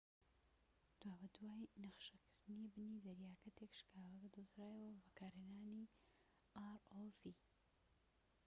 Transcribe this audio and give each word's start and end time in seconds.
دوابەدوای 1.01 1.71
نەخشەکردنی 1.83 2.71
بنی 2.75 3.03
دەریاکە 3.05 3.49
تێكشکاوەکە 3.57 4.27
دۆزرایەوە 4.35 4.93
بە 4.95 4.99
بەکارهێنانی 5.05 5.91
rov 7.25 7.39